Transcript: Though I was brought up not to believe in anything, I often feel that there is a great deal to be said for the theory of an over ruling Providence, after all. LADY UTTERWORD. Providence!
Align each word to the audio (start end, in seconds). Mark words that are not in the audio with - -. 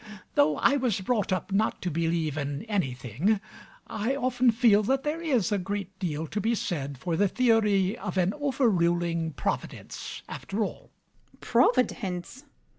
Though 0.33 0.57
I 0.57 0.77
was 0.77 0.99
brought 0.99 1.31
up 1.31 1.51
not 1.51 1.79
to 1.83 1.91
believe 1.91 2.35
in 2.35 2.63
anything, 2.63 3.39
I 3.85 4.15
often 4.15 4.49
feel 4.49 4.81
that 4.81 5.03
there 5.03 5.21
is 5.21 5.51
a 5.51 5.59
great 5.59 5.99
deal 5.99 6.25
to 6.25 6.41
be 6.41 6.55
said 6.55 6.97
for 6.97 7.15
the 7.15 7.27
theory 7.27 7.95
of 7.99 8.17
an 8.17 8.33
over 8.33 8.67
ruling 8.67 9.31
Providence, 9.33 10.23
after 10.27 10.63
all. 10.63 10.71
LADY 10.71 10.83
UTTERWORD. 10.85 11.41
Providence! 11.41 12.45